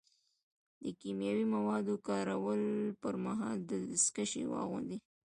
[0.83, 4.97] د کیمیاوي موادو کارولو پر مهال دستکشې واغوندئ.